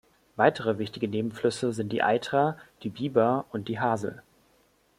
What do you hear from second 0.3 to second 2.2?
Weitere wichtige Nebenflüsse sind die